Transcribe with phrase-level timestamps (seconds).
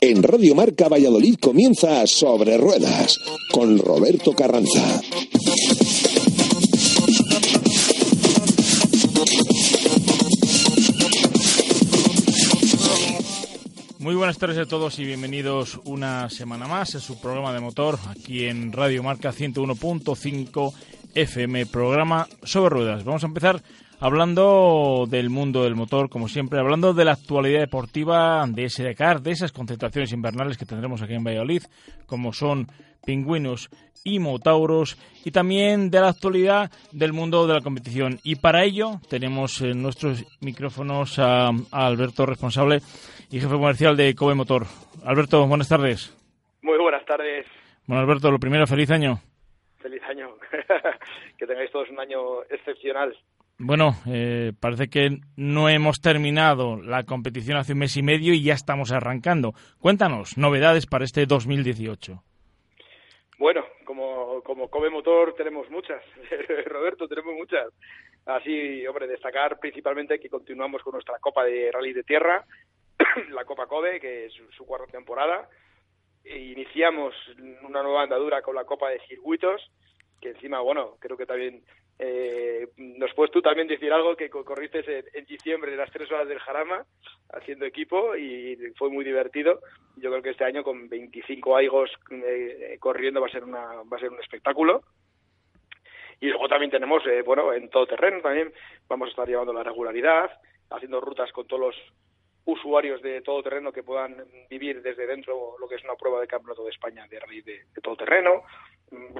[0.00, 3.18] En Radio Marca Valladolid comienza Sobre Ruedas
[3.52, 5.00] con Roberto Carranza.
[13.98, 17.98] Muy buenas tardes a todos y bienvenidos una semana más a su programa de motor
[18.08, 20.72] aquí en Radio Marca 101.5
[21.14, 23.04] FM, programa sobre ruedas.
[23.04, 23.62] Vamos a empezar
[24.02, 29.22] hablando del mundo del motor, como siempre, hablando de la actualidad deportiva de ese Dakar,
[29.22, 31.62] de esas concentraciones invernales que tendremos aquí en Valladolid,
[32.06, 32.66] como son
[33.06, 33.70] pingüinos
[34.02, 38.18] y motauros, y también de la actualidad del mundo de la competición.
[38.24, 42.80] Y para ello tenemos en nuestros micrófonos a, a Alberto, responsable
[43.30, 44.66] y jefe comercial de Kobe Motor.
[45.04, 46.12] Alberto, buenas tardes.
[46.60, 47.46] Muy buenas tardes.
[47.86, 49.20] Bueno, Alberto, lo primero, feliz año.
[49.78, 50.28] Feliz año.
[51.38, 53.16] que tengáis todos un año excepcional.
[53.64, 58.42] Bueno, eh, parece que no hemos terminado la competición hace un mes y medio y
[58.42, 59.52] ya estamos arrancando.
[59.78, 62.20] Cuéntanos, novedades para este 2018.
[63.38, 66.02] Bueno, como, como Kobe Motor tenemos muchas,
[66.66, 67.68] Roberto, tenemos muchas.
[68.26, 72.44] Así, hombre, destacar principalmente que continuamos con nuestra Copa de Rally de Tierra,
[73.30, 75.48] la Copa Kobe, que es su cuarta temporada.
[76.24, 77.14] E iniciamos
[77.62, 79.70] una nueva andadura con la Copa de Circuitos,
[80.20, 81.62] que encima, bueno, creo que también
[81.98, 82.68] eh,
[83.02, 86.84] nos puedes tú también decir algo que corriste en, diciembre, las tres horas del Jarama,
[87.30, 89.58] haciendo equipo y fue muy divertido.
[89.96, 93.96] Yo creo que este año con 25 aigos eh, corriendo va a ser una va
[93.96, 94.82] a ser un espectáculo.
[96.20, 98.52] Y luego también tenemos, eh, bueno, en todo terreno también
[98.86, 100.30] vamos a estar llevando la regularidad,
[100.70, 101.76] haciendo rutas con todos los
[102.44, 104.16] usuarios de todo terreno que puedan
[104.48, 107.64] vivir desde dentro lo que es una prueba de campeonato de España de rally de,
[107.74, 108.44] de todo terreno.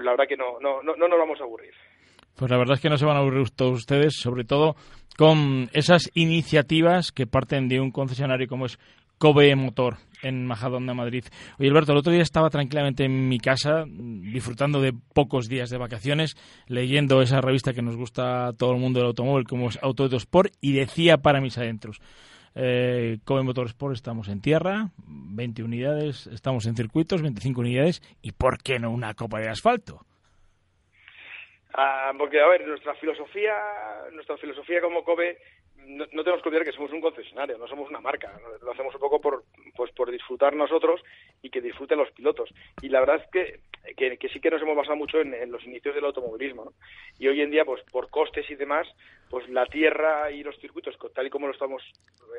[0.01, 1.75] La verdad que no, no, no, no nos vamos a aburrir.
[2.37, 4.77] Pues la verdad es que no se van a aburrir todos ustedes, sobre todo
[5.17, 8.79] con esas iniciativas que parten de un concesionario como es
[9.19, 11.25] Kobe Motor en Majadonda, Madrid.
[11.59, 15.79] Oye, Alberto, el otro día estaba tranquilamente en mi casa, disfrutando de pocos días de
[15.79, 19.79] vacaciones, leyendo esa revista que nos gusta a todo el mundo del automóvil, como es
[19.83, 22.01] Auto Sport, y decía para mis adentros,
[22.55, 28.63] eh, Kobe Motorsport estamos en tierra, 20 unidades, estamos en circuitos, 25 unidades, y ¿por
[28.63, 30.05] qué no una copa de asfalto?
[31.75, 33.55] Ah, porque, a ver, nuestra filosofía,
[34.13, 35.39] nuestra filosofía como Kobe,
[35.87, 38.39] no, tenemos que olvidar que somos un concesionario, no somos una marca.
[38.63, 39.45] Lo hacemos un poco por,
[39.75, 41.03] pues, por disfrutar nosotros
[41.41, 42.51] y que disfruten los pilotos.
[42.83, 45.95] Y la verdad es que, que, sí que nos hemos basado mucho en, los inicios
[45.95, 46.67] del automovilismo.
[46.67, 46.73] ¿no?
[47.19, 48.87] Y hoy en día, pues por costes y demás,
[49.29, 51.83] pues la tierra y los circuitos, tal y como lo estamos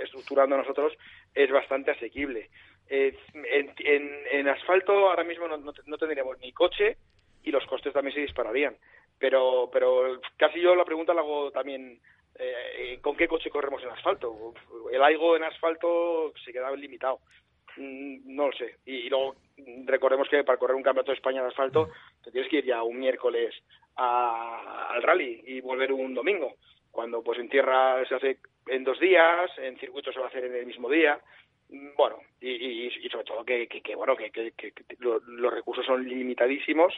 [0.02, 0.94] estructurando nosotros,
[1.34, 2.50] es bastante asequible.
[2.90, 3.74] Eh, en,
[4.32, 6.98] en, asfalto ahora mismo no tendríamos ni coche
[7.44, 8.76] y los costes también se dispararían
[9.20, 12.00] pero pero casi yo la pregunta la hago también
[12.36, 14.54] eh, ¿con qué coche corremos en asfalto?
[14.92, 17.20] El AIGO en asfalto se queda limitado.
[17.78, 18.78] Mm, no lo sé.
[18.86, 19.36] Y, luego
[19.86, 21.90] recordemos que para correr un campeonato de España de asfalto
[22.24, 23.54] te tienes que ir ya un miércoles
[23.96, 26.56] al rally y volver un domingo.
[26.92, 28.38] Cuando pues en tierra se hace
[28.68, 31.20] en dos días, en circuito se va a hacer en el mismo día.
[31.98, 36.94] Bueno, y, y, sobre todo que, bueno que, que, que lo, los recursos son limitadísimos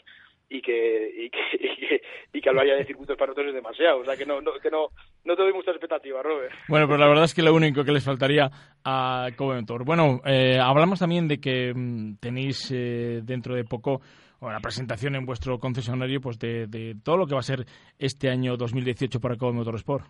[0.49, 2.01] y que, y que,
[2.33, 3.99] y que, hablar ya de circuitos para nosotros es demasiado.
[3.99, 4.89] O sea, que no, no, que no,
[5.23, 6.53] no te doy muchas expectativas, Robert.
[6.67, 8.49] Bueno, pero la verdad es que lo único que les faltaría
[8.83, 9.85] a Coventor.
[9.85, 14.01] Bueno, eh, hablamos también de que mmm, tenéis eh, dentro de poco
[14.41, 17.65] la presentación en vuestro concesionario pues de, de, todo lo que va a ser
[17.97, 20.05] este año 2018 para Kobe Motorsport.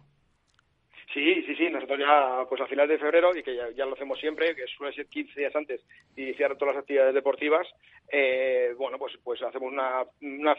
[1.98, 4.94] Ya pues a finales de febrero, y que ya, ya, lo hacemos siempre, que suele
[4.94, 5.82] ser 15 días antes
[6.16, 7.68] de iniciar todas las actividades deportivas,
[8.12, 10.56] eh, bueno, pues pues hacemos una, una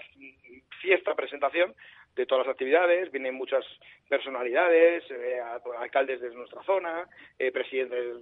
[0.80, 1.74] fiesta, presentación
[2.16, 3.64] de todas las actividades, vienen muchas
[4.08, 5.38] personalidades, eh,
[5.78, 7.06] alcaldes de nuestra zona,
[7.38, 8.16] eh, presidentes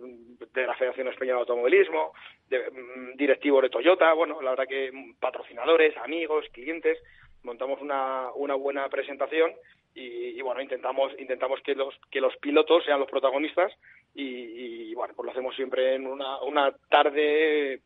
[0.52, 2.12] de la Federación Española de Automovilismo,
[2.48, 4.90] de, mm, directivos de Toyota, bueno, la verdad que
[5.20, 6.98] patrocinadores, amigos, clientes,
[7.44, 9.52] montamos una, una buena presentación
[9.94, 13.72] y, bueno intentamos intentamos que los que los pilotos sean los protagonistas
[14.14, 17.80] y, y, bueno pues lo hacemos siempre en una, una tarde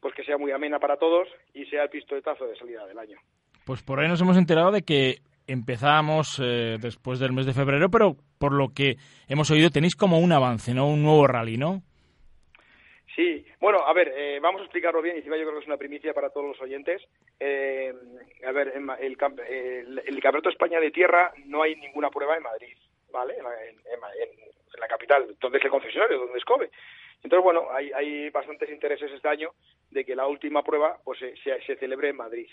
[0.00, 3.18] pues que sea muy amena para todos y sea el pistoletazo de salida del año.
[3.66, 7.90] Pues por ahí nos hemos enterado de que empezábamos eh, después del mes de febrero
[7.90, 8.96] pero por lo que
[9.28, 11.82] hemos oído tenéis como un avance no un nuevo rally no
[13.16, 15.76] Sí, bueno, a ver, eh, vamos a explicarlo bien, encima yo creo que es una
[15.76, 17.02] primicia para todos los oyentes.
[17.40, 17.92] Eh,
[18.46, 22.76] a ver, el, el, Campeonato de España de Tierra no hay ninguna prueba en Madrid,
[23.10, 23.36] ¿vale?
[23.36, 24.00] En la, en,
[24.80, 26.70] la capital, donde es el concesionario, donde es COBE.
[27.22, 29.50] Entonces, bueno, hay, hay bastantes intereses este año
[29.90, 32.48] de que la última prueba pues se, se, celebre en Madrid.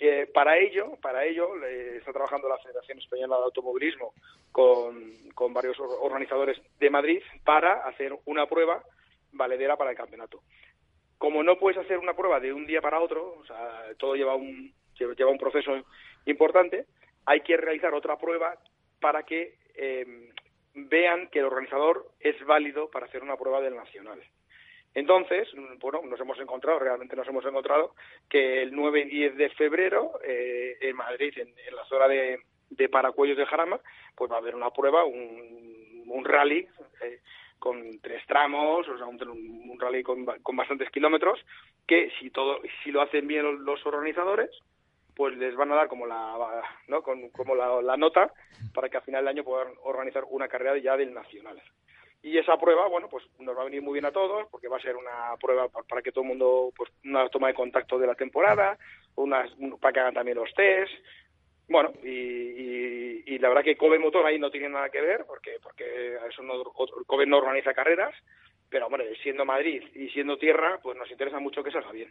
[0.00, 4.14] Eh, para ello, para ello está trabajando la Federación Española de Automovilismo
[4.50, 8.82] con varios organizadores de Madrid para hacer una prueba
[9.32, 10.42] valedera para el campeonato.
[11.18, 14.34] Como no puedes hacer una prueba de un día para otro, o sea, todo lleva
[14.34, 15.84] un, lleva un proceso
[16.26, 16.86] importante,
[17.26, 18.56] hay que realizar otra prueba
[19.00, 20.30] para que em,
[20.74, 24.22] vean que el organizador es válido para hacer una prueba del nacional.
[24.94, 25.48] Entonces,
[25.80, 27.94] bueno, nos hemos encontrado, realmente nos hemos encontrado,
[28.28, 32.40] que el 9 y 10 de febrero eh, en Madrid, en, la zona de,
[32.70, 33.78] de Paracuellos de Jarama,
[34.16, 36.66] pues va a haber una prueba, un, un rally
[37.02, 37.20] eh,
[37.58, 41.38] con tres tramos, o sea, un, rally con, con, bastantes kilómetros,
[41.86, 44.50] que si todo, si lo hacen bien los, organizadores,
[45.14, 47.02] pues les van a dar como la, ¿no?
[47.02, 48.32] como la, nota
[48.72, 51.60] para que a final del año puedan organizar una carrera ya del nacional.
[52.22, 54.76] Y esa prueba, bueno, pues nos va a venir muy bien a todos, porque va
[54.76, 58.08] a ser una prueba para que todo el mundo, pues una toma de contacto de
[58.08, 58.76] la temporada,
[59.14, 59.50] unas,
[59.80, 60.92] para que hagan también los test,
[61.68, 66.16] bueno, y, la verdad que Kobe Motor ahí no tiene nada que ver, porque porque
[66.28, 66.64] eso no,
[67.06, 68.12] Kobe no organiza carreras,
[68.68, 72.10] pero hombre, siendo Madrid y siendo tierra, pues nos interesa mucho que salga bien.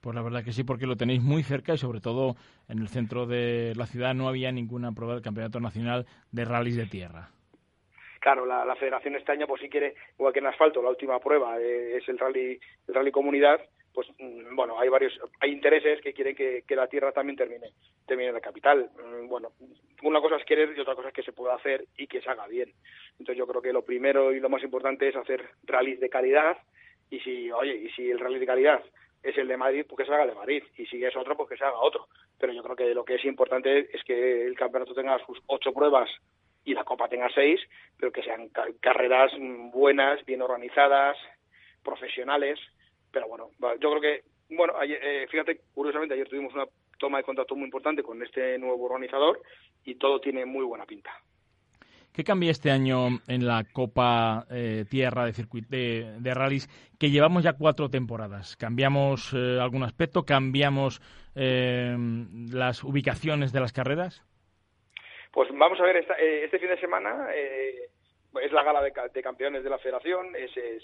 [0.00, 2.36] Pues la verdad que sí, porque lo tenéis muy cerca y sobre todo
[2.68, 6.76] en el centro de la ciudad no había ninguna prueba del Campeonato Nacional de Rallys
[6.76, 7.30] de Tierra.
[8.20, 11.58] Claro, la, Federación este año, pues sí quiere, igual que en asfalto, la última prueba
[11.60, 13.60] eh, es el rally, el rally comunidad,
[13.98, 17.72] pues mm, bueno, hay varios, hay intereses que quieren que, la tierra también termine,
[18.06, 18.88] termine la capital.
[18.94, 19.50] Mm, bueno,
[20.04, 22.30] una cosa es querer y otra cosa es que se pueda hacer y que se
[22.30, 22.72] haga bien.
[23.18, 26.58] Entonces yo creo que lo primero y lo más importante es hacer rallies de calidad
[27.10, 28.84] y si, oye, y si el rally de calidad
[29.20, 30.62] es el de Madrid, pues que se haga el de Madrid.
[30.76, 32.06] Y si es otro, pues que se haga otro.
[32.38, 35.72] Pero yo creo que lo que es importante es que el campeonato tenga sus ocho
[35.72, 36.08] pruebas
[36.64, 37.60] y la Copa tenga seis,
[37.98, 38.48] pero que sean
[38.80, 39.32] carreras
[39.72, 41.16] buenas, bien organizadas,
[41.82, 42.60] profesionales,
[43.10, 43.50] pero bueno,
[43.80, 44.24] yo creo que,
[44.54, 46.66] bueno, eh, fíjate, curiosamente ayer tuvimos una
[46.98, 49.40] toma de contacto muy importante con este nuevo organizador
[49.84, 51.10] y todo tiene muy buena pinta.
[52.12, 56.68] ¿Qué cambia este año en la Copa eh, Tierra de, circuit de, de rallies
[56.98, 58.56] que llevamos ya cuatro temporadas?
[58.56, 60.24] ¿Cambiamos eh, algún aspecto?
[60.24, 61.00] ¿Cambiamos
[61.34, 64.24] las ubicaciones de las carreras?
[65.30, 67.28] Pues vamos a ver, este fin de semana
[68.42, 70.32] es la gala de, campeones de la federación,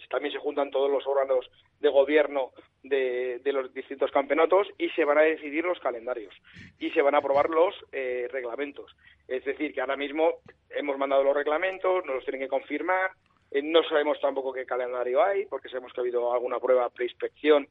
[0.09, 1.51] también se juntan todos los órganos
[1.81, 2.53] de gobierno
[2.83, 6.35] de, los distintos campeonatos y se van a decidir los calendarios
[6.79, 8.97] y se van a aprobar los eh, reglamentos.
[9.29, 10.37] Es decir, que ahora mismo
[10.71, 13.11] hemos mandado los reglamentos, nos los tienen que confirmar,
[13.51, 17.69] eh, no sabemos tampoco qué calendario hay, porque sabemos que ha habido alguna prueba preinspección.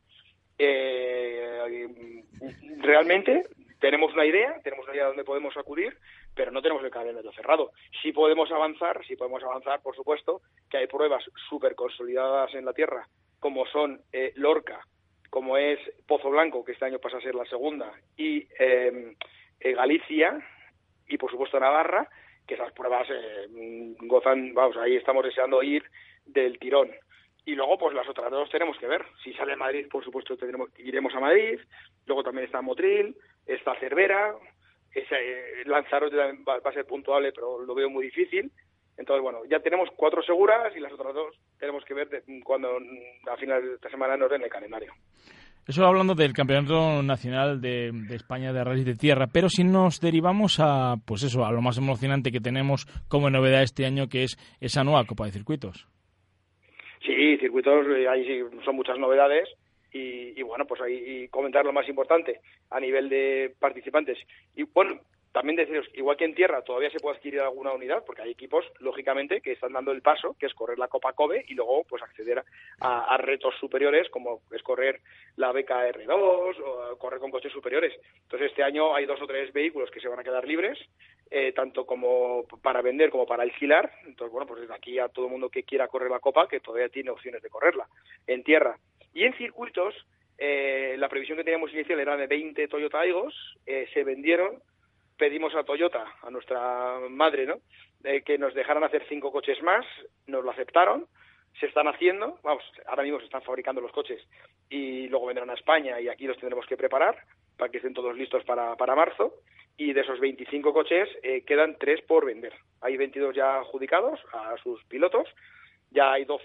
[0.57, 2.23] Eh,
[2.77, 3.43] realmente
[3.79, 5.97] tenemos una idea, tenemos una idea de dónde podemos acudir,
[6.35, 7.71] pero no tenemos el calendario cerrado.
[8.01, 12.73] Sí podemos avanzar, sí podemos avanzar, por supuesto, que hay pruebas súper consolidadas en la
[12.73, 13.07] Tierra,
[13.39, 14.85] como son eh, Lorca,
[15.29, 19.15] como es Pozo Blanco, que este año pasa a ser la segunda, y em,
[19.59, 20.39] eh, Galicia,
[21.07, 22.07] y por supuesto Navarra,
[22.47, 23.47] que esas pruebas eh,
[24.01, 25.83] gozan, vamos, ahí estamos deseando ir
[26.25, 26.91] del tirón.
[27.45, 29.03] Y luego, pues las otras dos tenemos que ver.
[29.21, 31.59] Si sale Madrid, por supuesto, tendremos, iremos a Madrid.
[32.05, 34.35] Luego también está Motril, está Cervera.
[34.93, 38.51] Ese, eh, Lanzarote va, a ser puntuable, pero lo veo muy difícil.
[38.97, 42.77] Entonces, bueno, ya tenemos cuatro seguras y las otras dos tenemos que ver cuando
[43.31, 44.93] a final de esta semana nos den el calendario.
[45.65, 50.59] Eso hablando del Campeonato Nacional de, España de Rallys de Tierra, pero si nos derivamos
[50.59, 54.37] a, pues eso, a lo más emocionante que tenemos como novedad este año, que es
[54.59, 55.87] esa nueva Copa de Circuitos.
[57.05, 59.47] Sí, circuitos, eh, ahí sí son muchas novedades
[59.93, 64.17] y, bueno, pues ahí comentar lo más importante a nivel de participantes.
[64.55, 64.99] Y bueno,
[65.33, 68.65] también deciros, igual que en tierra todavía se puede adquirir alguna unidad, porque hay equipos,
[68.79, 72.03] lógicamente, que están dando el paso, que es correr la Copa Kobe y luego pues
[72.03, 72.43] acceder
[72.79, 75.01] a, retos superiores, como es correr
[75.35, 77.93] la beca R2 o correr con coches superiores.
[78.21, 80.77] Entonces este año hay dos o tres vehículos que se van a quedar libres,
[81.31, 83.91] eh, tanto como para vender como para alquilar.
[84.05, 86.59] Entonces, bueno, pues desde aquí a todo el mundo que quiera correr la Copa, que
[86.59, 87.87] todavía tiene opciones de correrla
[88.27, 88.77] en tierra.
[89.13, 89.93] Y en circuitos,
[90.37, 93.33] eh, la previsión que teníamos inicial era de 20 Toyota Aigos,
[93.65, 94.61] eh, se vendieron
[95.17, 97.59] pedimos a Toyota, a nuestra madre, ¿no?
[98.25, 99.85] que nos dejaran hacer cinco coches más,
[100.27, 101.07] nos lo aceptaron,
[101.59, 104.21] se están haciendo, vamos, ahora mismo se están fabricando los coches
[104.69, 107.15] y luego vendrán a España y aquí los tendremos que preparar
[107.57, 109.35] para que estén todos listos para, para marzo
[109.77, 112.53] y de esos 25 coches eh, quedan tres por vender.
[112.81, 115.27] Hay 22 ya adjudicados a sus pilotos,
[115.91, 116.43] ya hay 12,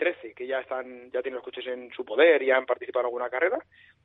[0.00, 3.06] 13 que ya están ya tienen los coches en su poder y han participado en
[3.06, 3.58] alguna carrera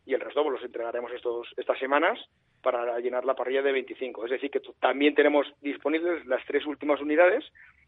[0.05, 2.19] y el resto pues, los entregaremos estos estas semanas
[2.61, 4.25] para llenar la parrilla de 25.
[4.25, 7.45] Es decir, que también tenemos disponibles las tres últimas unidades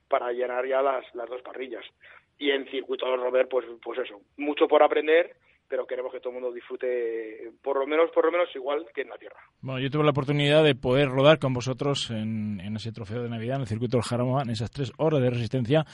[0.07, 1.83] para llenar ya las, las dos parrillas.
[2.39, 5.35] Y en circuito Robert, pues, pues eso, mucho por aprender
[5.67, 9.01] pero queremos que todo el mundo disfrute por lo menos por lo menos igual que
[9.01, 9.37] en la tierra.
[9.61, 13.55] Bueno, yo tuve la oportunidad de poder rodar con vosotros en, ese trofeo de Navidad,
[13.55, 15.85] en el circuito del Jarama, en esas tres horas de resistencia.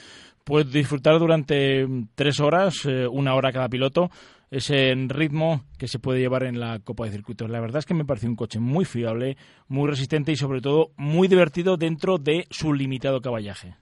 [0.44, 4.10] Puedes disfrutar durante tres horas, eh, una hora cada piloto,
[4.51, 7.50] ese ritmo que se puede llevar en la Copa de Circuitos.
[7.50, 9.38] La verdad es que me pareció un coche muy fiable,
[9.68, 13.75] muy resistente y sobre todo muy divertido dentro de su limitado caballaje.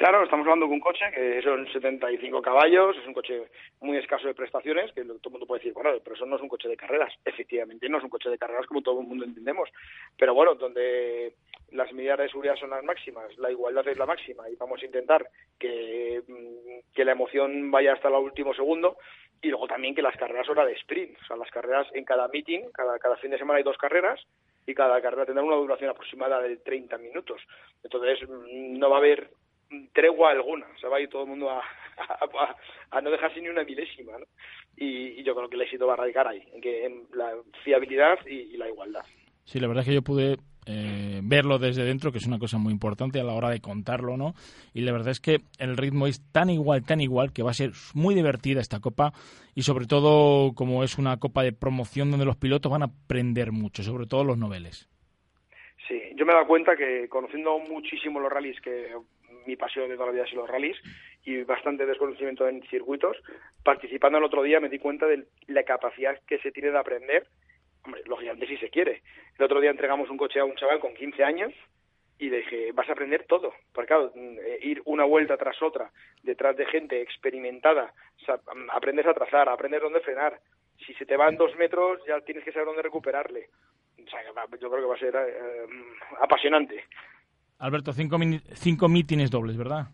[0.00, 3.50] Claro, estamos hablando de un coche que son 75 caballos, es un coche
[3.82, 6.42] muy escaso de prestaciones, que todo el mundo puede decir, bueno, pero eso no es
[6.42, 7.12] un coche de carreras.
[7.26, 9.68] Efectivamente, no es un coche de carreras como todo el mundo entendemos.
[10.16, 11.34] Pero bueno, donde
[11.72, 14.86] las medidas de seguridad son las máximas, la igualdad es la máxima y vamos a
[14.86, 15.28] intentar
[15.58, 18.96] que, mm, que la emoción vaya hasta el último segundo
[19.42, 22.26] y luego también que las carreras son de sprint, o sea, las carreras en cada
[22.28, 24.18] meeting, cada, cada fin de semana hay dos carreras
[24.66, 27.42] y cada carrera tendrá una duración aproximada de 30 minutos.
[27.84, 29.28] Entonces, mm, no va a haber
[29.92, 31.62] tregua alguna, o sea, va a ir todo el mundo a,
[32.90, 34.26] a, no dejarse ni una milésima, ¿no?
[34.76, 37.32] Y, yo creo que el éxito va a radicar ahí, en, que, en la
[37.64, 39.04] fiabilidad y, la igualdad.
[39.44, 40.36] Sí, la verdad es que yo pude
[40.66, 44.16] eh, verlo desde dentro, que es una cosa muy importante a la hora de contarlo,
[44.16, 44.34] ¿no?
[44.74, 47.54] Y la verdad es que el ritmo es tan igual, tan igual, que va a
[47.54, 49.12] ser muy divertida esta copa
[49.54, 53.52] y sobre todo como es una copa de promoción donde los pilotos van a aprender
[53.52, 54.88] mucho, sobre todo los noveles.
[55.88, 58.94] Sí, yo me he dado cuenta que conociendo muchísimo los rallies que
[59.46, 60.76] mi pasión de toda la vida sido los rallies
[61.24, 63.16] y bastante desconocimiento en circuitos.
[63.62, 67.26] Participando el otro día me di cuenta de la capacidad que se tiene de aprender.
[67.84, 69.02] Hombre, lógicamente si se quiere.
[69.38, 71.52] El otro día entregamos un coche a un chaval con 15 años
[72.20, 73.54] y dije, vas a aprender todo.
[73.72, 75.90] Porque claro, eh, ir una vuelta tras otra,
[76.22, 77.94] detrás de gente experimentada,
[78.72, 80.38] aprendes a trazar, aprendes dónde frenar.
[80.84, 83.48] Si se te van dos metros, ya tienes que saber dónde recuperarle.
[84.06, 85.66] O sea, yo creo que va a ser eh,
[86.20, 86.84] apasionante.
[87.60, 88.16] Alberto, cinco,
[88.54, 89.86] cinco mítines dobles, ¿verdad?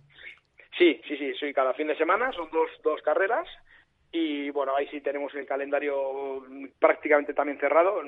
[0.79, 3.49] Sí, sí, sí, sí, cada fin de semana son dos, dos carreras
[4.13, 6.45] y bueno, ahí sí tenemos el calendario
[6.79, 8.01] prácticamente también cerrado.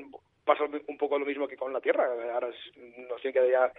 [0.45, 2.49] Pasa un poco lo mismo que con la Tierra, ahora
[3.11, 3.71] nos tiene que ya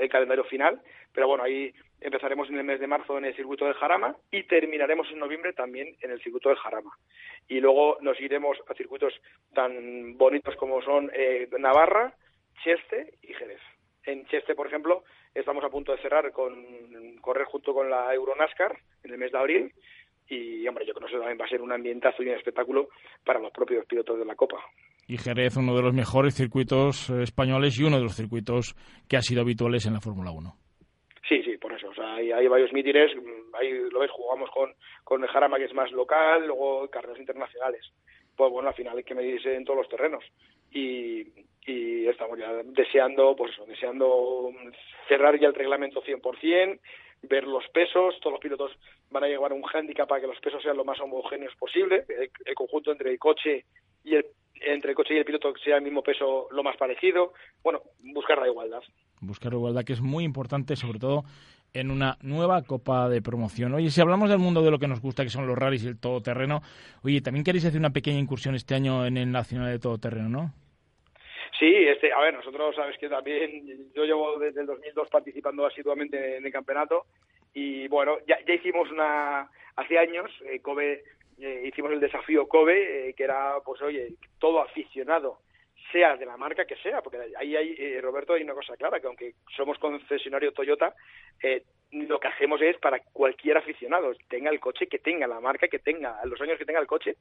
[0.00, 0.80] el calendario final,
[1.12, 4.42] pero bueno, ahí empezaremos en el mes de marzo en el circuito del Jarama y
[4.42, 6.90] terminaremos en noviembre también en el circuito del Jarama.
[7.48, 9.14] Y luego nos iremos a circuitos
[9.54, 12.12] tan bonitos como son eh, Navarra,
[12.62, 13.60] Cheste y Jerez
[14.06, 18.76] en Cheste, por ejemplo, estamos a punto de cerrar con correr junto con la Euronascar
[19.02, 19.72] en el mes de abril
[20.28, 22.88] y, hombre, yo creo que eso también va a ser un ambientazo y un espectáculo
[23.24, 24.56] para los propios pilotos de la Copa.
[25.06, 28.74] Y Jerez, uno de los mejores circuitos españoles y uno de los circuitos
[29.08, 30.56] que ha sido habituales en la Fórmula 1.
[31.28, 31.88] Sí, sí, por eso.
[31.88, 33.10] O sea, hay, hay varios mítines,
[33.52, 34.72] ahí lo ves, jugamos con,
[35.04, 37.82] con el Jarama, que es más local, luego carreras internacionales.
[38.36, 40.24] Pues bueno, al final hay que medirse en todos los terrenos.
[40.70, 41.22] Y,
[41.66, 44.50] y estamos ya deseando, pues deseando
[45.08, 46.78] cerrar ya el reglamento 100%,
[47.22, 48.72] ver los pesos, todos los pilotos
[49.10, 52.54] van a llevar un hándicap para que los pesos sean lo más homogéneos posible, el,
[52.54, 53.64] conjunto entre el coche
[54.04, 54.26] y el
[54.66, 57.82] entre el coche y el piloto sea el mismo peso lo más parecido, bueno,
[58.14, 58.82] buscar la igualdad.
[59.20, 61.24] Buscar la igualdad que es muy importante, sobre todo
[61.74, 63.74] en una nueva copa de promoción.
[63.74, 65.88] Oye, si hablamos del mundo de lo que nos gusta, que son los rallies y
[65.88, 66.62] el todoterreno,
[67.02, 70.54] oye, también queréis hacer una pequeña incursión este año en el Nacional de Todoterreno, ¿no?
[71.58, 76.36] Sí, este, a ver, nosotros sabes que también yo llevo desde el 2002 participando asiduamente
[76.36, 77.06] en el campeonato
[77.52, 81.04] y bueno, ya, ya hicimos una, hace años, eh, Kobe,
[81.38, 85.38] eh, hicimos el desafío Kobe, eh, que era, pues oye, todo aficionado,
[85.92, 89.00] sea de la marca que sea, porque ahí hay, eh, Roberto, hay una cosa clara,
[89.00, 90.94] que aunque somos concesionario Toyota,
[91.94, 95.78] lo que hacemos es para cualquier aficionado, tenga el coche que tenga, la marca que
[95.78, 97.16] tenga, los años que tenga el coche,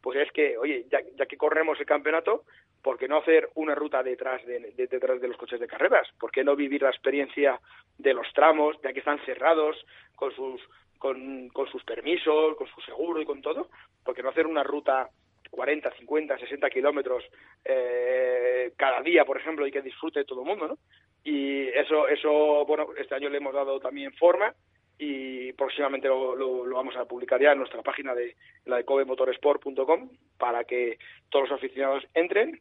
[0.00, 2.44] pues es que, oye, ya, ya que corremos el campeonato,
[2.82, 6.08] ¿por qué no hacer una ruta detrás de, detrás de los coches de carreras?
[6.18, 7.60] ¿Por qué no vivir la experiencia
[7.98, 9.76] de los tramos, ya que están cerrados,
[10.16, 10.60] con sus,
[10.98, 13.68] con, con sus permisos, con su seguro y con todo?
[14.02, 15.10] ¿Por qué no hacer una ruta
[15.54, 17.24] 40, 50, 60 kilómetros
[17.64, 20.78] eh, cada día, por ejemplo, y que disfrute todo el mundo, ¿no?
[21.22, 24.52] Y eso, eso, bueno, este año le hemos dado también forma
[24.98, 30.10] y próximamente lo, lo, vamos a publicar ya en nuestra página de la de cobemotorsport.com
[30.38, 30.98] para que
[31.30, 32.60] todos los aficionados entren.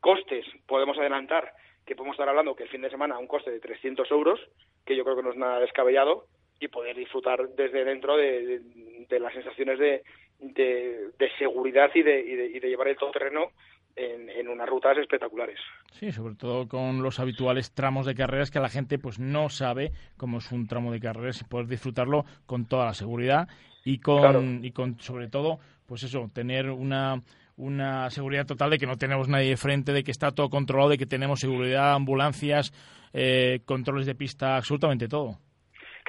[0.00, 1.52] Costes, podemos adelantar
[1.86, 4.38] que podemos estar hablando que el fin de semana un coste de 300 euros,
[4.84, 6.26] que yo creo que no es nada descabellado,
[6.60, 8.60] y poder disfrutar desde dentro de,
[9.08, 10.02] las sensaciones de,
[10.40, 13.50] de, seguridad y de, y de, llevar el todoterreno
[13.96, 15.58] en, unas rutas espectaculares.
[15.92, 19.92] Sí, sobre todo con los habituales tramos de carreras que la gente pues no sabe
[20.16, 23.48] cómo es un tramo de carreras y poder disfrutarlo con toda la seguridad
[23.84, 27.22] y con, y con sobre todo, pues eso, tener una,
[27.56, 30.90] una seguridad total de que no tenemos nadie de frente, de que está todo controlado,
[30.90, 32.72] de que tenemos seguridad, ambulancias,
[33.12, 35.38] eh, controles de pista, absolutamente todo.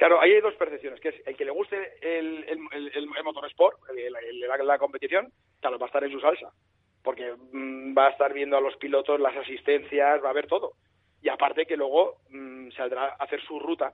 [0.00, 3.06] Claro, ahí hay dos percepciones, que es el que le guste el, el, el, el
[3.22, 5.30] motorsport, la, la, competición,
[5.60, 6.50] claro, va a estar en su salsa
[7.02, 10.72] porque mm, va a estar viendo a los pilotos, las asistencias, va a ver todo.
[11.20, 13.92] Y aparte que luego mm, saldrá a hacer su ruta.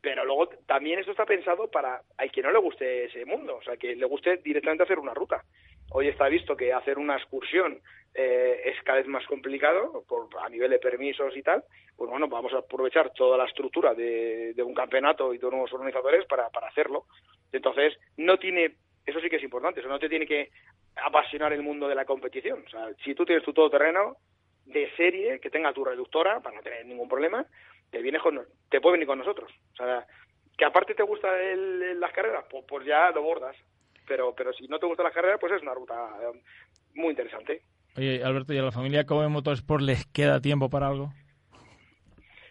[0.00, 3.62] Pero luego también esto está pensado para a quien no le guste ese mundo, o
[3.64, 5.42] sea, que le guste directamente hacer una ruta.
[5.90, 7.80] Hoy está visto que hacer una excursión
[8.14, 11.64] eh, es cada vez más complicado por, a nivel de permisos y tal.
[11.96, 16.26] Pues bueno, vamos a aprovechar toda la estructura de, un campeonato y de unos organizadores
[16.26, 17.06] para, para hacerlo.
[17.52, 18.76] Entonces, no tiene
[19.06, 20.50] eso sí que es importante, eso no te tiene que
[20.96, 22.64] apasionar el mundo de la competición.
[22.66, 24.16] O sea, si tú tienes tu todoterreno
[24.64, 27.44] de serie, que tenga tu reductora, para no tener ningún problema,
[27.90, 29.50] te vienes con, te puede venir con nosotros.
[29.72, 30.06] O sea,
[30.56, 31.28] que aparte te gusta
[31.96, 33.56] las carreras, pues, pues, ya lo bordas.
[34.06, 36.40] Pero, pero si no te gusta las carreras, pues es una ruta eh,
[36.94, 37.62] muy interesante.
[37.96, 41.12] Oye, Alberto, ¿y a la familia Kobe Motorsport les queda tiempo para algo?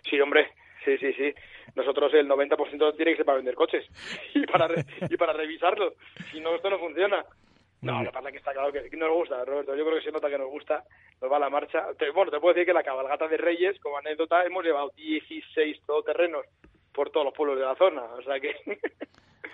[0.09, 0.51] Sí, hombre,
[0.85, 1.33] sí, sí, sí.
[1.75, 3.85] Nosotros el 90% tiene que ser para vender coches
[4.35, 4.67] y para,
[5.09, 5.93] y para revisarlo.
[6.31, 7.25] Si no, esto no funciona.
[7.81, 9.75] No, lo que pasa es que está claro que, nos gusta, Roberto.
[9.75, 10.85] Yo creo que se nota que nos gusta,
[11.21, 11.87] nos va a la marcha.
[12.13, 16.45] bueno, te puedo decir que la cabalgata de Reyes, como anécdota, hemos llevado 16 todoterrenos
[16.93, 18.03] por todos los pueblos de la zona.
[18.03, 18.55] O sea que.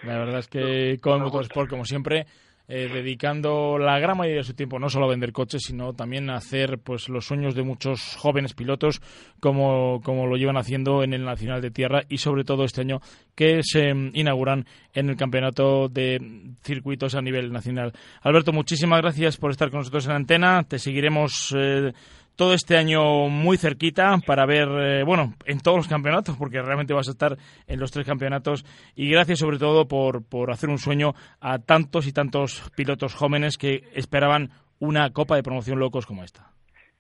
[0.04, 2.26] La verdad es que con Motorsport, como siempre,
[2.72, 6.30] eh, dedicando la gran mayoría de su tiempo no solo a vender coches, sino también
[6.30, 9.02] a hacer pues los sueños de muchos jóvenes pilotos
[9.40, 13.02] como, como lo llevan haciendo en el Nacional de Tierra y sobre todo este año
[13.34, 16.20] que se inauguran en el Campeonato de
[16.62, 17.92] Circuitos a nivel nacional.
[18.22, 20.62] Alberto, muchísimas gracias por estar con nosotros en la antena.
[20.62, 21.92] Te seguiremos eh,
[22.40, 26.94] todo este año muy cerquita para ver, eh, bueno, en todos los campeonatos, porque realmente
[26.94, 27.36] vas a estar
[27.68, 28.64] en los tres campeonatos.
[28.96, 33.58] Y gracias sobre todo por, por hacer un sueño a tantos y tantos pilotos jóvenes
[33.58, 36.50] que esperaban una Copa de Promoción Locos como esta.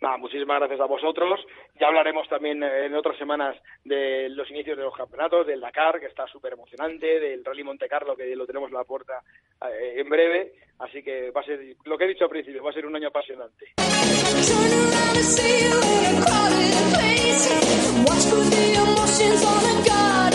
[0.01, 1.39] Nada, muchísimas gracias a vosotros.
[1.79, 6.01] Ya hablaremos también eh, en otras semanas de los inicios de los campeonatos, del Dakar,
[6.01, 9.21] que está súper emocionante, del Rally Monte Carlo, que lo tenemos en la puerta
[9.71, 10.51] eh, en breve.
[10.79, 12.97] Así que va a ser, lo que he dicho al principio, va a ser un
[12.97, 13.67] año apasionante.
[15.23, 17.49] see you in a crowded place.
[18.07, 20.28] Watch for the emotions on a guy.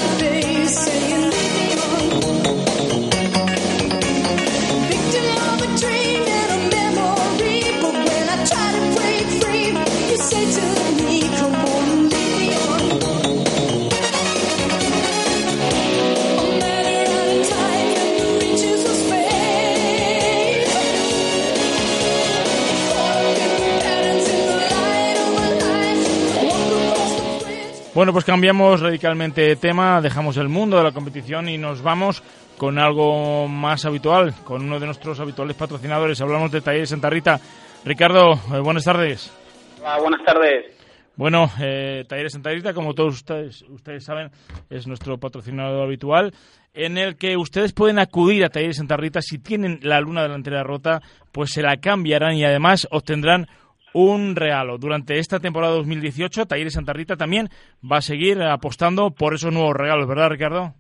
[27.94, 32.24] Bueno, pues cambiamos radicalmente de tema, dejamos el mundo de la competición y nos vamos
[32.59, 36.20] con algo más habitual, con uno de nuestros habituales patrocinadores.
[36.20, 37.38] Hablamos de Talleres Santa Rita.
[37.85, 39.33] Ricardo, eh, buenas tardes.
[39.80, 40.74] Hola, buenas tardes.
[41.14, 44.33] Bueno, eh, Talleres Santa Rita, como todos ustedes, ustedes saben,
[44.68, 46.35] es nuestro patrocinador habitual,
[46.72, 50.64] en el que ustedes pueden acudir a Talleres Santa Rita si tienen la luna delantera
[50.64, 53.46] rota, pues se la cambiarán y además obtendrán
[53.94, 54.76] un regalo.
[54.76, 57.48] Durante esta temporada 2018, Talleres Santa Rita también
[57.80, 60.74] va a seguir apostando por esos nuevos regalos, ¿verdad, Ricardo?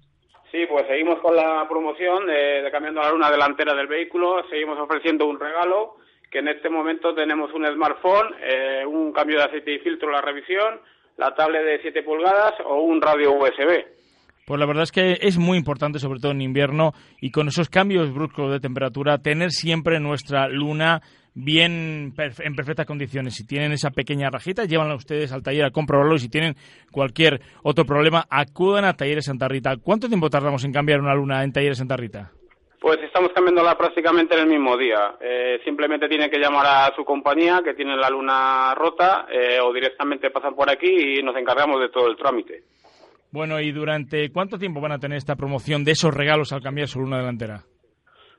[0.52, 5.26] Sí, pues seguimos con la promoción de, cambiando la luna delantera del vehículo, seguimos ofreciendo
[5.26, 5.96] un regalo,
[6.30, 10.20] que en este momento tenemos un smartphone, eh, un cambio de aceite y filtro la
[10.20, 10.80] revisión,
[11.16, 13.84] la tablet de 7 pulgadas o un radio USB.
[14.46, 17.70] Pues la verdad es que es muy importante, sobre todo en invierno y con esos
[17.70, 21.00] cambios bruscos de temperatura, tener siempre nuestra luna
[21.34, 23.34] bien en perfectas condiciones.
[23.34, 26.54] Si tienen esa pequeña rajita, llévanla ustedes al taller a comprobarlo y si tienen
[26.90, 29.76] cualquier otro problema, acudan a Talleres Santa Rita.
[29.82, 32.30] ¿Cuánto tiempo tardamos en cambiar una luna en Talleres Santa Rita?
[32.80, 35.14] Pues estamos cambiándola prácticamente en el mismo día.
[35.18, 39.72] Eh, simplemente tiene que llamar a su compañía que tiene la luna rota eh, o
[39.72, 42.64] directamente pasar por aquí y nos encargamos de todo el trámite.
[43.30, 46.86] Bueno, ¿y durante cuánto tiempo van a tener esta promoción de esos regalos al cambiar
[46.86, 47.64] su luna delantera?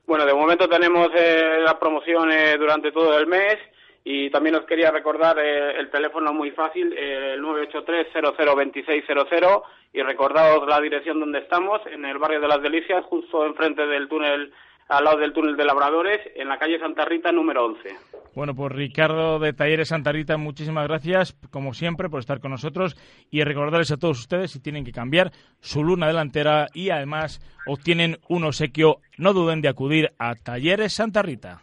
[0.06, 3.56] Bueno, de momento tenemos eh, la promoción eh, durante todo el mes
[4.04, 9.62] y también os quería recordar eh, el teléfono muy fácil, el 983-002600
[9.94, 14.06] y recordaos la dirección donde estamos, en el barrio de Las Delicias, justo enfrente del
[14.06, 14.52] túnel
[14.88, 17.96] al lado del túnel de Labradores, en la calle Santa Rita número 11.
[18.34, 22.96] Bueno, pues Ricardo de Talleres Santa Rita, muchísimas gracias, como siempre, por estar con nosotros
[23.30, 28.18] y recordarles a todos ustedes si tienen que cambiar su luna delantera y además obtienen
[28.28, 31.62] un obsequio, no duden de acudir a Talleres Santa Rita.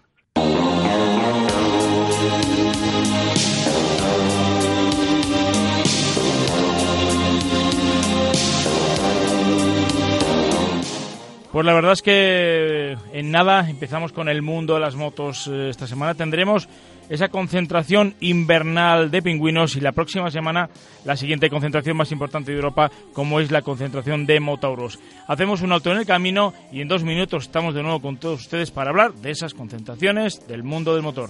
[11.54, 15.70] Pues la verdad es que en nada empezamos con el mundo de las motos eh,
[15.70, 16.16] esta semana.
[16.16, 16.68] Tendremos
[17.10, 20.72] esa concentración invernal de pingüinos y la próxima semana
[21.06, 24.98] la siguiente concentración más importante de Europa, como es la concentración de motauros.
[25.28, 28.42] Hacemos un alto en el camino y en dos minutos estamos de nuevo con todos
[28.42, 31.30] ustedes para hablar de esas concentraciones del mundo del motor.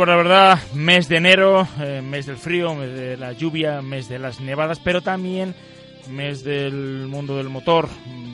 [0.00, 4.08] Pues la verdad, mes de enero, eh, mes del frío, mes de la lluvia, mes
[4.08, 5.54] de las nevadas, pero también
[6.10, 7.86] mes del mundo del motor,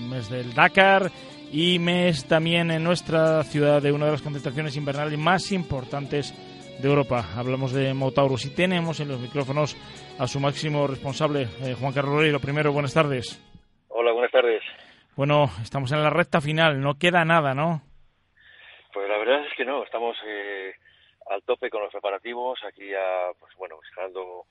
[0.09, 1.11] mes del Dakar
[1.51, 6.33] y mes también en nuestra ciudad de una de las concentraciones invernales más importantes
[6.81, 7.25] de Europa.
[7.37, 9.77] Hablamos de Motaurus y tenemos en los micrófonos
[10.21, 13.45] a su máximo responsable, eh, Juan Carlos Lo Primero, buenas tardes.
[13.89, 14.63] Hola, buenas tardes.
[15.17, 17.83] Bueno, estamos en la recta final, no queda nada, ¿no?
[18.93, 20.73] Pues la verdad es que no, estamos eh,
[21.29, 24.47] al tope con los preparativos, aquí ya, pues bueno, instalando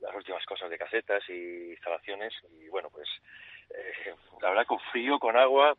[0.00, 3.08] las últimas cosas de casetas y instalaciones y bueno, pues
[3.70, 5.76] eh, la verdad con frío, con agua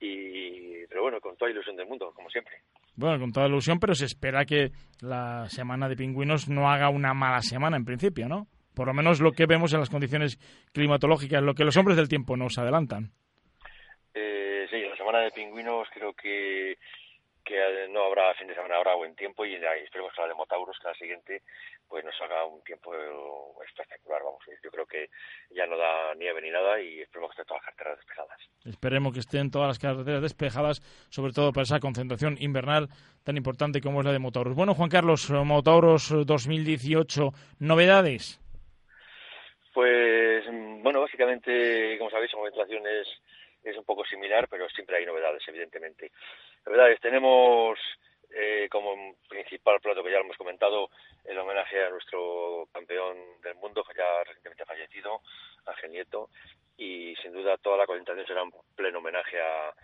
[0.00, 2.54] y pero bueno, con toda ilusión del mundo, como siempre.
[2.96, 7.14] Bueno, con toda ilusión, pero se espera que la semana de pingüinos no haga una
[7.14, 8.46] mala semana en principio, ¿no?
[8.74, 10.38] Por lo menos lo que vemos en las condiciones
[10.72, 13.10] climatológicas, lo que los hombres del tiempo nos adelantan.
[14.14, 16.78] Eh, sí, la semana de pingüinos creo que
[17.50, 20.78] que no habrá fin de semana, habrá buen tiempo y, esperemos que la de Motauros,
[20.78, 21.42] que la siguiente,
[21.88, 22.94] pues nos haga un tiempo
[23.66, 24.40] espectacular, vamos.
[24.62, 25.10] Yo creo que
[25.50, 28.40] ya no da nieve ni nada y esperemos que estén todas las carreteras despejadas.
[28.64, 32.88] Esperemos que estén todas las carreteras despejadas, sobre todo para esa concentración invernal
[33.24, 34.54] tan importante como es la de Motauros.
[34.54, 38.40] Bueno, Juan Carlos, Motauros 2018, ¿novedades?
[39.74, 40.44] Pues,
[40.82, 43.08] bueno, básicamente, como sabéis, la concentración es,
[43.64, 46.12] es un poco similar, pero siempre hay novedades, evidentemente.
[46.66, 47.78] La verdad es tenemos
[48.32, 50.90] eh, como principal plato que ya lo hemos comentado
[51.24, 55.20] el homenaje a nuestro campeón del mundo, que ya recientemente fallecido,
[55.66, 56.28] Ángel Nieto,
[56.76, 59.74] y sin duda toda la concentración será un pleno homenaje a,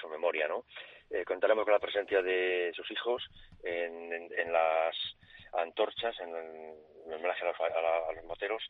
[0.00, 0.64] su memoria, ¿no?
[1.10, 3.28] Eh, contaremos con la presencia de sus hijos
[3.64, 4.96] en, las
[5.52, 8.62] antorchas, en, el homenaje a los, moteros,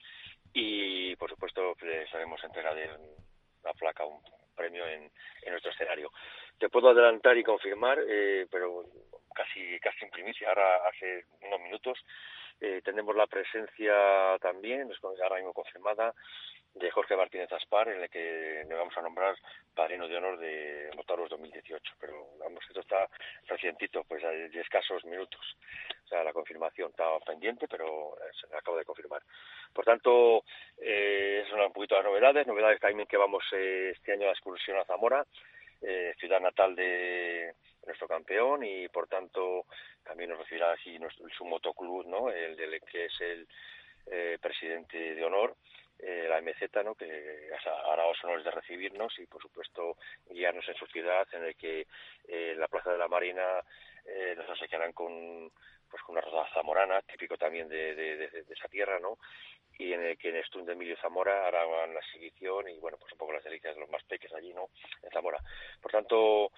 [0.55, 2.89] y por supuesto les haremos entrega de
[3.63, 4.23] una placa, un
[4.57, 5.11] premio en
[5.47, 6.11] nuestro escenario.
[6.59, 8.85] Te puedo adelantar y confirmar, eh, pero
[9.35, 11.99] casi casi en primicia, ahora hace unos minutos,
[12.61, 14.91] eh, tenemos la presencia también,
[15.23, 16.13] ahora mismo confirmada,
[16.75, 19.37] de Jorge Martínez Aspar, en el que nos vamos a nombrar
[19.75, 21.95] padrino de honor de Motoros 2018.
[22.01, 23.09] Pero vamos, esto está
[23.47, 25.41] recientito, pues hay escasos minutos.
[26.05, 29.23] O sea, la confirmación estaba pendiente, pero eh, se acaba de confirmar.
[29.73, 30.45] Por tanto,
[30.79, 32.47] eh, son un poquito las novedades.
[32.47, 35.25] Novedades también que vamos este año a la excursión a Zamora
[35.83, 37.55] eh, ciudad natal de
[37.87, 39.67] nuestro campeón y por tanto
[40.05, 42.31] también nos recibirá aquí nuestro, su motoclub, ¿no?
[42.31, 43.49] El, del que es el
[44.11, 45.57] eh, presidente de honor,
[45.99, 46.95] eh, la MZ, ¿no?
[46.95, 47.51] Que
[47.91, 49.97] hará los honores de recibirnos y por supuesto
[50.31, 51.87] guiarnos en su ciudad, en el que
[52.27, 53.63] eh, la Plaza de la Marina
[54.37, 55.53] nos obsequiarán con
[55.91, 59.19] pues con una rosa zamorana, típico también de, de, de, esa tierra, ¿no?
[59.79, 63.13] Y en el que en Estún de Emilio Zamora harán la exhibición y bueno, pues
[63.13, 64.71] un poco las delicias de los más peques allí, ¿no?
[65.03, 65.39] En Zamora.
[65.81, 66.51] Por tanto,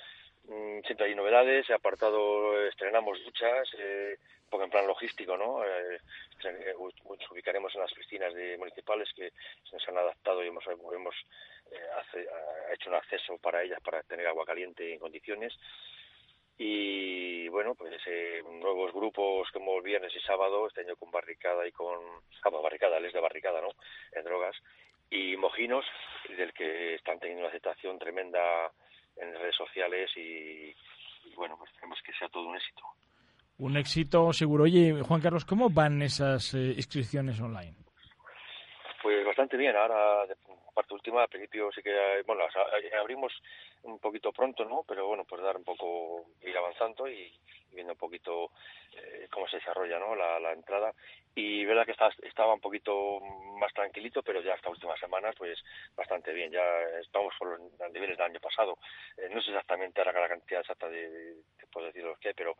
[0.44, 4.16] mm, siempre hay novedades, he apartado, estrenamos duchas, eh,
[4.52, 5.64] un en plan logístico, ¿no?
[5.64, 5.98] Eh,
[6.42, 9.30] nos ubicaremos en las piscinas de municipales que
[9.64, 11.14] se nos han adaptado y hemos, hemos
[11.70, 12.26] eh,
[12.72, 15.56] hecho un acceso para ellas para tener agua caliente en condiciones
[16.62, 21.66] y bueno pues eh, nuevos grupos como el viernes y sábado este año con barricada
[21.66, 21.96] y con
[22.44, 23.68] ah, barricada les de barricada no
[24.12, 24.54] en drogas.
[25.10, 25.86] Y mojinos
[26.28, 28.70] del que están teniendo una aceptación tremenda
[29.16, 30.74] en redes sociales y,
[31.34, 32.82] bueno pues tenemos que sea todo un éxito.
[33.56, 34.64] Un éxito seguro.
[34.64, 37.74] Oye Juan Carlos cómo van esas eh, inscripciones online
[39.40, 40.26] bastante bien ahora
[40.74, 42.44] parte última, al principio sí que, bueno,
[43.00, 43.32] abrimos
[43.84, 44.84] un poquito pronto, ¿no?
[44.86, 47.32] Pero bueno, pues dar un poco, ir avanzando y,
[47.72, 48.50] viendo un poquito
[48.92, 50.14] eh, cómo se desarrolla, ¿no?
[50.14, 50.92] La, entrada.
[51.34, 53.20] Y verdad que estaba, estaba un poquito
[53.58, 55.58] más tranquilito, pero ya estas últimas semanas, pues
[55.94, 56.50] bastante bien.
[56.50, 56.64] Ya
[57.00, 58.78] estamos por los niveles del año pasado.
[59.16, 61.36] Eh, no sé exactamente ahora la cantidad exacta de,
[61.70, 62.56] puedo decir los que, pero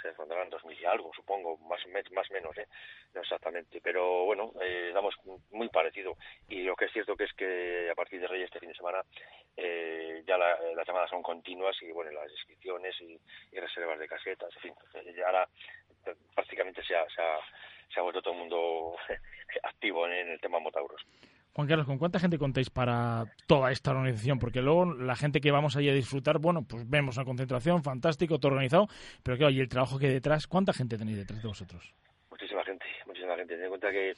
[0.00, 1.80] se rondarán dos mil y algo, supongo, más
[2.12, 2.66] más menos, ¿eh?
[3.14, 5.14] no exactamente, pero bueno, eh, damos
[5.50, 6.16] muy parecido
[6.48, 8.74] y lo que es cierto que es que a partir de Reyes este fin de
[8.74, 9.02] semana
[9.56, 13.18] eh, ya las llamadas son continuas y bueno, las inscripciones y,
[13.58, 14.74] reservas de casetas, en fin,
[15.16, 15.48] ya ahora
[16.34, 17.38] prácticamente se ha, se ha,
[17.92, 18.94] se ha vuelto todo el mundo
[19.62, 21.04] activo en el tema Motauros.
[21.58, 24.38] Juan Carlos, ¿con cuánta gente contáis para toda esta organización?
[24.38, 28.38] Porque luego la gente que vamos allí a disfrutar, bueno, pues vemos una concentración, fantástico,
[28.38, 28.86] todo organizado,
[29.24, 31.92] pero claro, y el trabajo que hay detrás, ¿cuánta gente tenéis detrás de vosotros?
[32.30, 33.56] Muchísima gente, muchísima gente.
[33.56, 34.14] Ten en cuenta que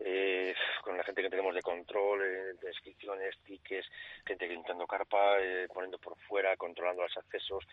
[0.00, 3.88] eh, con la gente que tenemos de control, eh, de inscripciones, tickets,
[4.24, 7.64] gente limpiando carpa, eh, poniendo por fuera, controlando los accesos,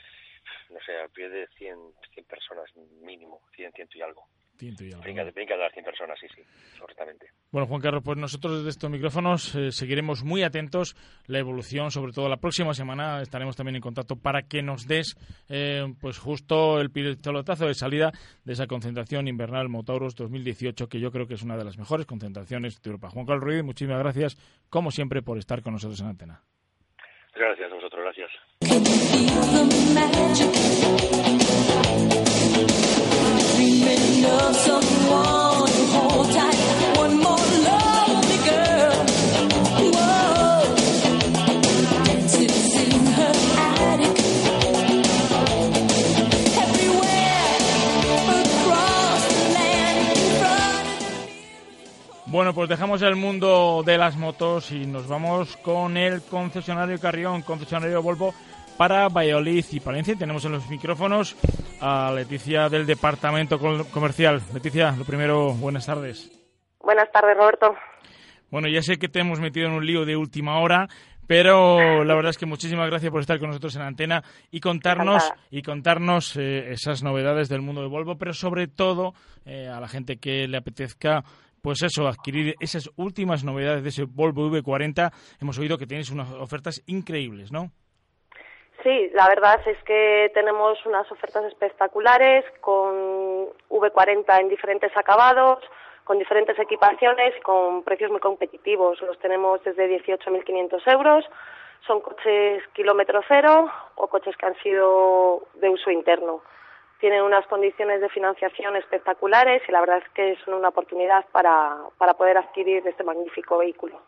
[0.69, 1.77] no sé, a pie de 100,
[2.13, 4.27] 100 personas mínimo, 100, ciento y algo.
[4.57, 5.03] Ciento y algo.
[5.03, 6.41] Brinca, de las 100 personas, sí, sí,
[6.79, 7.27] correctamente.
[7.51, 10.95] Bueno, Juan Carlos, pues nosotros desde estos micrófonos eh, seguiremos muy atentos
[11.27, 15.15] la evolución, sobre todo la próxima semana estaremos también en contacto para que nos des
[15.49, 18.11] eh, pues justo el pilotazo de salida
[18.43, 22.05] de esa concentración invernal Motauros 2018, que yo creo que es una de las mejores
[22.05, 23.09] concentraciones de Europa.
[23.09, 24.37] Juan Carlos Ruiz, muchísimas gracias,
[24.69, 26.41] como siempre, por estar con nosotros en antena.
[27.35, 28.31] Gracias a vosotros, gracias.
[52.35, 57.43] Bueno, pues dejamos el mundo de las motos y nos vamos con el concesionario Carrión,
[57.43, 58.33] concesionario Volvo
[58.77, 60.15] para Valladolid y Palencia.
[60.15, 61.35] Tenemos en los micrófonos
[61.81, 63.59] a Leticia del Departamento
[63.91, 64.41] Comercial.
[64.53, 66.31] Leticia, lo primero, buenas tardes.
[66.81, 67.75] Buenas tardes, Roberto.
[68.51, 70.87] Bueno, ya sé que te hemos metido en un lío de última hora,
[71.27, 75.33] pero la verdad es que muchísimas gracias por estar con nosotros en antena y contarnos
[75.49, 79.13] y contarnos eh, esas novedades del mundo de Volvo, pero sobre todo
[79.45, 81.23] eh, a la gente que le apetezca
[81.61, 85.11] pues eso, adquirir esas últimas novedades de ese Volvo V40.
[85.41, 87.71] Hemos oído que tienes unas ofertas increíbles, ¿no?
[88.85, 95.57] Sí, la verdad es que tenemos unas ofertas espectaculares con V40 en diferentes acabados,
[96.03, 99.01] con diferentes equipaciones con precios muy competitivos.
[99.01, 101.25] Los tenemos desde 18.500 euros.
[101.87, 106.41] Son coches kilómetro cero o coches que han sido de uso interno.
[106.99, 111.75] Tienen unas condiciones de financiación espectaculares y la verdad es que son una oportunidad para,
[111.97, 113.99] para poder adquirir este magnífico vehículo.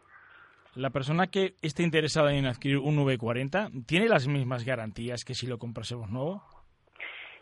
[0.77, 5.47] La persona que esté interesada en adquirir un V40, ¿tiene las mismas garantías que si
[5.47, 6.43] lo comprásemos nuevo?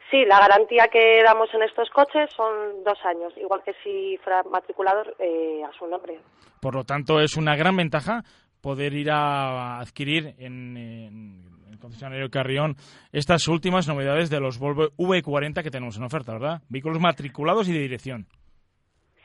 [0.10, 4.42] Sí, la garantía que damos en estos coches son dos años, igual que si fuera
[4.44, 6.18] matriculado eh, a su nombre.
[6.62, 8.24] Por lo tanto, es una gran ventaja
[8.62, 12.78] poder ir a adquirir en, el concesionario Carrión
[13.12, 16.62] estas últimas novedades de los Volvo V40 que tenemos en oferta, ¿verdad?
[16.70, 18.28] Vehículos matriculados y de dirección.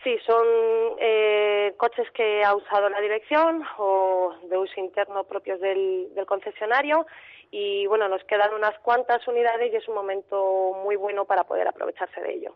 [0.02, 0.46] Sí, son
[0.98, 7.06] eh, coches que ha usado la dirección o de uso interno propios del, concesionario
[7.50, 11.68] y bueno, nos quedan unas cuantas unidades y es un momento muy bueno para poder
[11.68, 12.54] aprovecharse de ello.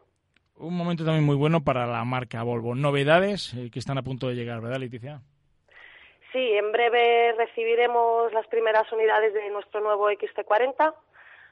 [0.57, 2.75] Un momento también muy bueno para la marca Volvo.
[2.75, 5.21] Novedades eh, que están a punto de llegar, ¿verdad, Leticia?
[6.33, 10.95] Sí, en breve recibiremos las primeras unidades de nuestro nuevo XT40,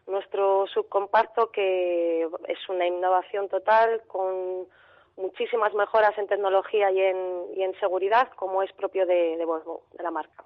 [0.07, 4.67] nuestro subcompacto que es una innovación total con
[5.17, 7.17] muchísimas mejoras en tecnología y en,
[7.57, 10.45] y en seguridad, como es propio de, de, Volvo, de la marca.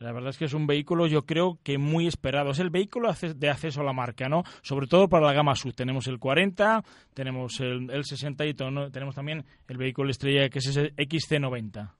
[0.00, 2.50] La verdad es que es un vehículo, yo creo que muy esperado.
[2.50, 4.42] Es el vehículo de acceso a la marca, ¿no?
[4.62, 5.72] Sobre todo para la gama SUV.
[5.72, 6.82] Tenemos el 40,
[7.14, 11.90] tenemos el, el 60 y tenemos también el vehículo estrella que es el XC90.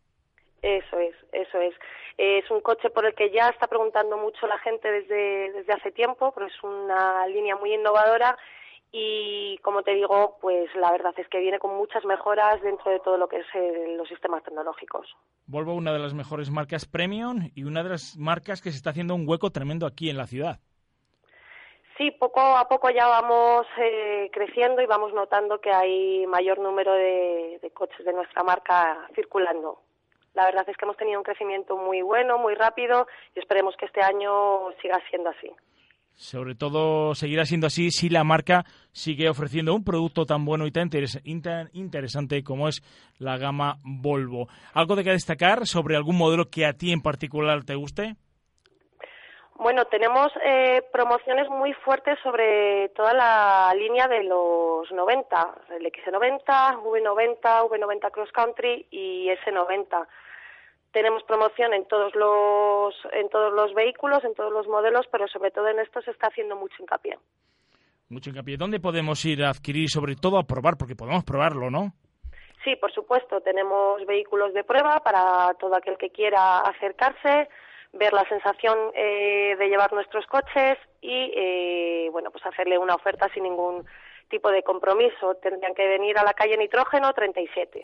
[0.62, 1.74] Eso es, eso es.
[2.16, 5.90] Es un coche por el que ya está preguntando mucho la gente desde, desde hace
[5.92, 8.36] tiempo, pero es una línea muy innovadora
[8.96, 13.00] y como te digo, pues la verdad es que viene con muchas mejoras dentro de
[13.00, 15.16] todo lo que es eh, los sistemas tecnológicos.
[15.46, 18.90] Volvo, una de las mejores marcas premium y una de las marcas que se está
[18.90, 20.60] haciendo un hueco tremendo aquí en la ciudad.
[21.98, 26.92] Sí, poco a poco ya vamos eh, creciendo y vamos notando que hay mayor número
[26.92, 29.80] de coches de nuestra marca circulando.
[30.34, 33.86] La verdad es que hemos tenido un crecimiento muy bueno, muy rápido y esperemos que
[33.86, 35.50] este año siga siendo así.
[36.16, 40.70] Sobre todo seguirá siendo así si la marca sigue ofreciendo un producto tan bueno y
[40.70, 40.90] tan
[41.72, 42.82] interesante como es
[43.18, 44.48] la gama Volvo.
[44.72, 48.14] ¿Algo de que destacar sobre algún modelo que a ti en particular te guste?
[49.56, 56.82] Bueno, tenemos eh, promociones muy fuertes sobre toda la línea de los 90, el X90,
[56.82, 60.06] V90, V90 Cross Country y S90
[60.94, 65.50] tenemos promoción en todos los en todos los vehículos, en todos los modelos, pero sobre
[65.50, 67.18] todo en esto se está haciendo mucho hincapié.
[68.08, 68.56] Mucho hincapié.
[68.56, 70.76] ¿Dónde podemos ir a adquirir, sobre todo a probar?
[70.78, 71.92] Porque podemos probarlo, ¿no?
[72.62, 73.40] Sí, por supuesto.
[73.40, 77.48] Tenemos vehículos de prueba para todo aquel que quiera acercarse,
[77.92, 83.28] ver la sensación eh, de llevar nuestros coches y, eh, bueno, pues hacerle una oferta
[83.34, 83.84] sin ningún
[84.28, 85.34] tipo de compromiso.
[85.42, 87.82] Tendrían que venir a la calle Nitrógeno 37.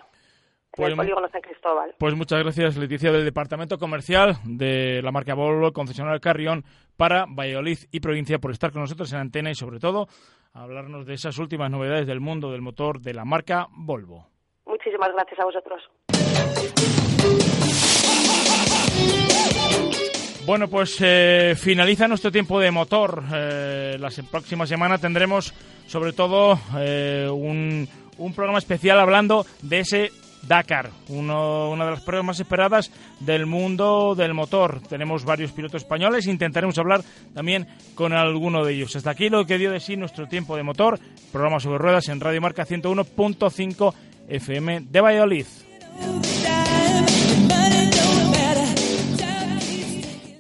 [0.77, 1.95] En el Pues- polígono San Cristóbal.
[1.99, 6.65] Pues muchas gracias, Leticia, del Departamento Comercial de la marca Volvo, concesionario Carrión,
[6.97, 10.07] para Valladolid y provincia, por estar con nosotros en antena y, sobre todo,
[10.53, 14.29] hablarnos de esas últimas novedades del mundo del motor de la marca Volvo.
[14.67, 15.83] Muchísimas gracias a vosotros.
[20.47, 23.23] Bueno, pues eh, finaliza nuestro tiempo de motor.
[23.33, 25.53] Eh, la próxima semana tendremos,
[25.87, 30.11] sobre todo, eh, un, un programa especial hablando de ese
[30.43, 34.81] Dakar, uno, una de las pruebas más esperadas del mundo del motor.
[34.89, 37.03] Tenemos varios pilotos españoles, intentaremos hablar
[37.35, 38.97] también con alguno de ellos.
[38.97, 40.99] Hasta aquí lo que dio de sí nuestro tiempo de motor,
[41.33, 43.95] programa sobre ruedas en Radio Marca 101.5
[44.29, 45.47] FM de Valladolid.